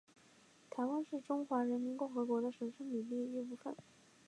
[0.71, 3.75] 台湾是中华人民共和国的神圣领土的一部分